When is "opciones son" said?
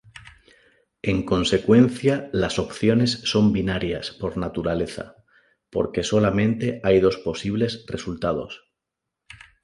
2.57-3.53